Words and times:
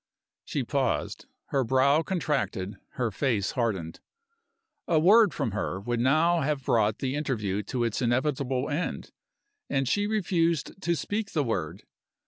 She 0.45 0.63
paused. 0.63 1.27
Her 1.49 1.63
brow 1.63 2.01
contracted; 2.01 2.77
her 2.93 3.11
face 3.11 3.51
hardened. 3.51 3.99
A 4.87 4.97
word 4.97 5.31
from 5.31 5.51
her 5.51 5.79
would 5.79 5.99
now 5.99 6.41
have 6.41 6.65
brought 6.65 6.97
the 6.97 7.13
interview 7.13 7.61
to 7.61 7.83
its 7.83 8.01
inevitable 8.01 8.67
end, 8.67 9.11
and 9.69 9.87
she 9.87 10.07
refused 10.07 10.81
to 10.81 10.95
speak 10.95 11.33
the 11.33 11.43
word. 11.43 11.83